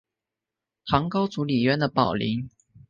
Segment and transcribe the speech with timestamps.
[0.87, 2.49] 唐高祖李渊的宝林。